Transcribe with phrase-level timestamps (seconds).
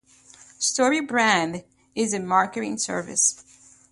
[0.59, 1.63] StoryBrand
[1.93, 3.43] is a marketing service.